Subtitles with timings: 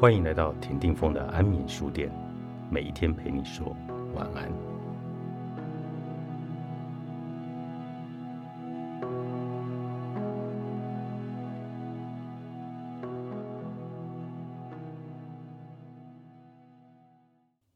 [0.00, 2.10] 欢迎来到田定峰的安眠书店，
[2.70, 3.76] 每一天陪你说
[4.14, 4.50] 晚安。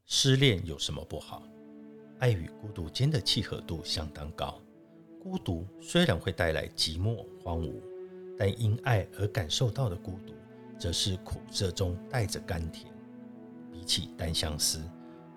[0.07, 1.43] 失恋有什么不好？
[2.21, 4.59] 爱与孤独间的契合度相当高。
[5.23, 7.75] 孤独虽然会带来寂寞、荒芜，
[8.39, 10.33] 但因爱而感受到的孤独，
[10.79, 12.93] 则是苦涩中带着甘甜。
[13.73, 14.81] 比起单相思，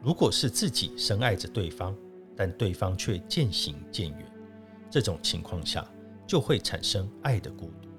[0.02, 1.95] 如果是自己深爱着对方，
[2.36, 4.31] 但对方却渐行渐远，
[4.90, 5.86] 这种情况下
[6.26, 7.90] 就会产生爱的孤独。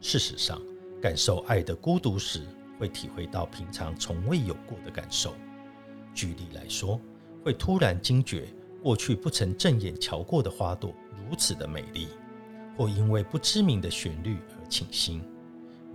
[0.00, 0.60] 事实上，
[1.02, 2.46] 感受爱的孤独时，
[2.78, 5.34] 会体会到平常从未有过的感受。
[6.14, 7.00] 举例来说，
[7.44, 8.48] 会突然惊觉。
[8.80, 12.06] 过去不曾正眼瞧过的花朵如此的美丽，
[12.76, 15.20] 或因为不知名的旋律而倾心。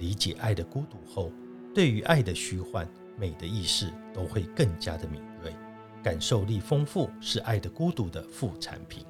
[0.04, 1.32] 理解爱的孤独后，
[1.73, 2.86] 对于爱的虚幻、
[3.18, 5.56] 美的意识都会更加的敏锐，
[6.04, 9.06] 感受力丰富是爱的孤独的副产品。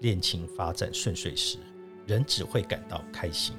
[0.00, 1.58] 恋情发展顺遂时，
[2.06, 3.54] 人只会感到开心；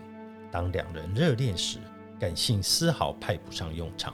[0.51, 1.77] 当两人热恋时，
[2.19, 4.13] 感性丝毫派不上用场，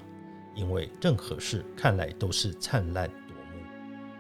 [0.54, 3.66] 因为任何事看来都是灿烂夺目。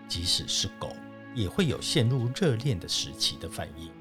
[0.08, 0.90] 即使是狗，
[1.36, 3.92] 也会有陷入热恋的时期的反应，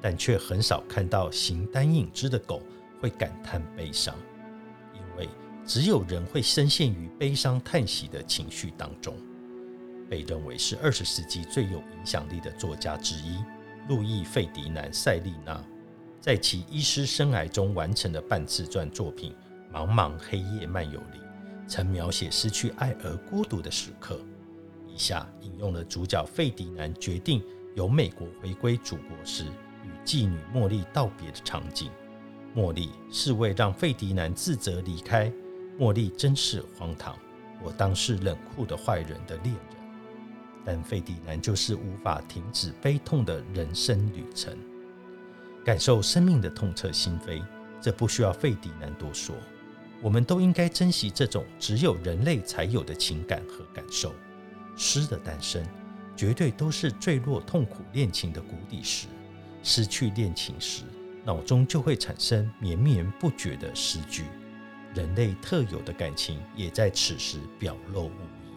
[0.00, 2.60] 但却很少看到形单影只的狗
[3.04, 4.14] 会感叹悲伤，
[4.94, 5.28] 因为
[5.66, 9.14] 只有人会深陷于悲伤叹息的情绪当中。
[10.08, 13.44] 被认为是二十世纪最有影响力的作家之一，
[13.90, 15.62] 路易·费迪南·塞利纳，
[16.18, 19.34] 在其医师生涯中完成的半自传作品
[19.76, 21.20] 《茫茫黑夜漫游》里，
[21.68, 24.18] 曾描写失去爱而孤独的时刻。
[24.88, 27.44] 以下引用了主角费迪南决定
[27.74, 29.44] 由美国回归祖国时
[29.82, 31.90] 与妓女茉莉道别的场景。
[32.54, 35.32] 茉莉是为让费迪南自责离开，
[35.78, 37.18] 茉莉真是荒唐，
[37.62, 39.62] 我当是冷酷的坏人的恋人。
[40.64, 44.56] 但费迪南就是无法停止悲痛的人生旅程，
[45.64, 47.42] 感受生命的痛彻心扉。
[47.80, 49.34] 这不需要费迪南多说，
[50.00, 54.14] 我们都应该珍惜这种只有人类才有的情感和感受。
[54.76, 55.62] 诗的诞生，
[56.16, 59.06] 绝对都是坠落痛苦恋情的谷底时。
[59.62, 60.84] 失去恋情时，
[61.24, 64.24] 脑中就会产生绵绵不绝的诗句。
[64.94, 68.54] 人类特有的感情，也在此时表露无遗。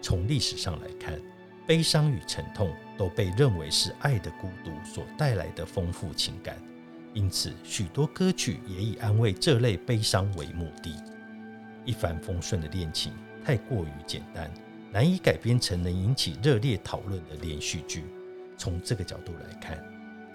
[0.00, 1.20] 从历史上来看，
[1.66, 6.56] 悲伤与沉痛都被认为是爱的孤独所带来的丰富情感，
[7.12, 10.94] 因此许多歌曲也以安慰这类悲伤为目的。
[11.84, 13.12] 一帆风顺的恋情
[13.44, 14.50] 太过于简单。
[14.90, 18.04] 难以改编成能引起热烈讨论的连续剧。
[18.56, 19.78] 从这个角度来看，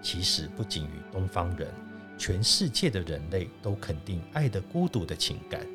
[0.04, 1.74] 其实不仅于东方人，
[2.18, 5.66] 全世界的人类都肯定爱的孤独的情感，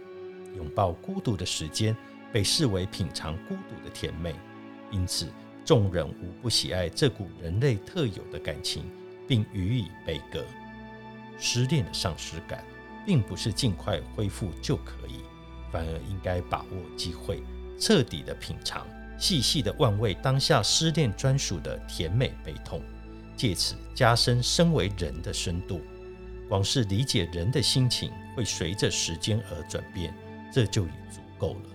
[0.54, 1.96] 拥抱孤独的时间
[2.30, 4.34] 被视为品尝孤独的甜美。
[4.90, 5.26] 因此，
[5.64, 8.84] 众人无不喜爱这股人类特有的感情，
[9.26, 10.44] 并予以悲歌。
[11.38, 12.62] 失恋的丧失感，
[13.06, 15.20] 并不是尽快恢复就可以，
[15.72, 17.42] 反而应该把握机会。
[17.78, 18.86] 彻底的品尝，
[19.18, 22.82] 细细的玩味当下失恋专属的甜美悲痛，
[23.38, 25.80] 借此加深身为人的深度。
[26.48, 30.12] 光是理解人的心情会随着时间而转变，
[30.52, 31.70] 这就已足够了。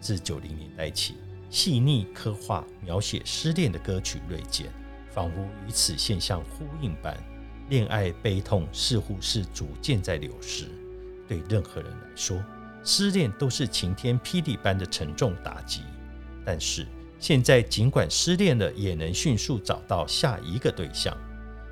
[0.00, 1.14] 自九零年代起，
[1.48, 4.66] 细腻刻画描写失恋的歌曲锐减，
[5.10, 7.16] 仿佛与此现象呼应般，
[7.68, 10.66] 恋爱悲痛似乎是逐渐在流失。
[11.26, 12.40] 对任何人来说。
[12.84, 15.82] 失恋都是晴天霹雳般的沉重打击，
[16.44, 16.84] 但是
[17.22, 21.16] 现在尽管失恋了，也能迅速找到下一个对象。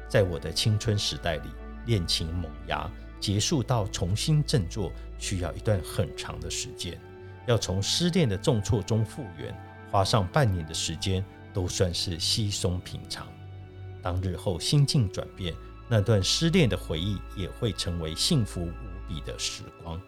[0.08, 1.48] 在我的青春时代里，
[1.86, 2.88] 恋情萌芽
[3.18, 6.96] 结束到重新振作，需要一段很长的时间。
[7.48, 9.52] 要从失恋的重挫中复原，
[9.90, 13.26] 花上半年的时间都算是稀松平常。
[14.00, 15.52] 当日后心境转变，
[15.88, 20.00] 那段失恋的回忆也会成为幸福无比的时光。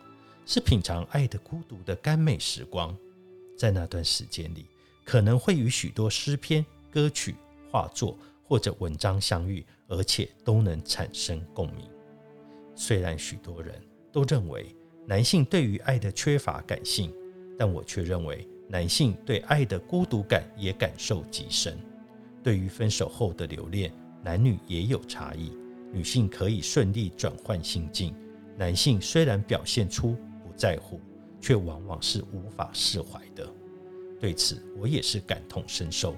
[0.46, 2.96] 是品尝爱的孤独的甘美时光，
[3.58, 4.66] 在那段时间里，
[5.04, 7.34] 可能会与许多诗篇、歌曲、
[7.70, 11.88] 画作或者文章相遇，而且都能产生共鸣。
[12.74, 13.74] 虽然许多人
[14.10, 14.74] 都认为
[15.06, 17.12] 男性对于爱的缺乏感性，
[17.58, 21.78] 但我却认为男性对爱的孤独感也感受极深。
[22.42, 25.52] 对于分手后的留恋，男女也有差异。
[25.92, 28.14] 女性可以顺利转换心境，
[28.56, 30.52] 男性虽然表现出不。
[30.54, 31.00] 在乎，
[31.40, 33.44] 却往往是无法释怀的。
[34.22, 36.14] 对此，我也是感同身受。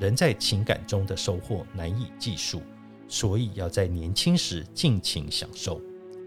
[0.00, 2.62] 人在情感中的收获难以计数，
[3.06, 5.78] 所以要在年轻时尽情享受。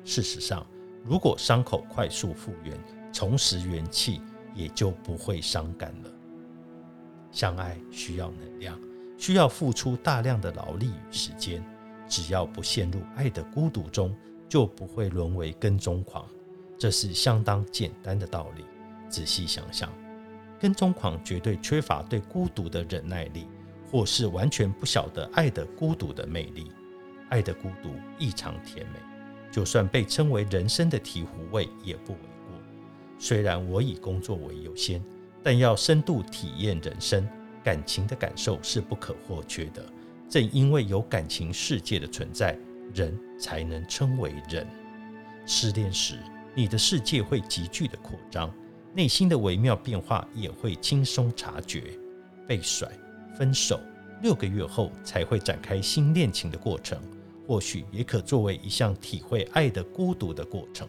[0.03, 0.63] 事实上，
[1.03, 2.77] 如果伤口快速复原，
[3.11, 4.21] 重拾元气，
[4.53, 6.11] 也就不会伤感了。
[7.31, 8.79] 相爱需要能量，
[9.17, 11.65] 需要付出大量的劳力与时间。
[12.07, 14.15] 只要不陷入爱的孤独中，
[14.47, 16.23] 就不会沦为跟踪狂。
[16.77, 18.63] 这是相当简单的道理。
[19.09, 19.91] 仔细想想，
[20.59, 23.47] 跟踪狂绝对缺乏对孤独的忍耐力，
[23.91, 26.71] 或是完全不晓得爱的孤独的魅力。
[27.29, 28.99] 爱的孤独异常甜美，
[29.51, 32.59] 就算被称为人生的醍醐味也不为过。
[33.17, 35.03] 虽然我以工作为优先，
[35.41, 37.27] 但要深度体验人生，
[37.63, 39.83] 感情的感受是不可或缺的。
[40.29, 42.57] 正因为有感情世界的存在，
[42.93, 44.67] 人才能称为人。
[45.45, 46.19] 失恋时，
[46.53, 48.53] 你的世界会急剧的扩张，
[48.95, 51.83] 内心的微妙变化也会轻松察觉。
[52.47, 52.89] 被甩、
[53.37, 53.79] 分手，
[54.21, 56.97] 六个月后才会展开新恋情的过程。
[57.45, 60.87] 或许也可作为一项体会爱的孤独的过程。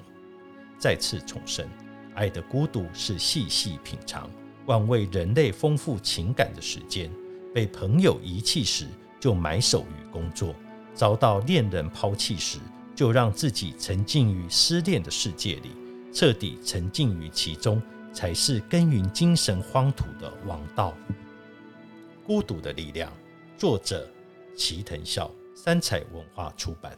[0.78, 1.68] 再次重申，
[2.14, 4.30] 爱的孤独是细细品尝，
[4.66, 7.10] 万为人类丰富情感的时间。
[7.52, 8.86] 被朋友遗弃时，
[9.18, 10.54] 就埋首于工作；
[10.94, 12.58] 遭到恋人抛弃时，
[12.94, 15.72] 就让自己沉浸于失恋的世界里，
[16.12, 17.82] 彻底沉浸于其中，
[18.16, 20.94] 才是耕耘精神荒土的王道。
[22.24, 23.12] 孤独的力量，
[23.58, 24.08] 作者
[24.56, 25.30] 齐藤孝。
[25.54, 26.96] 三彩文化出版。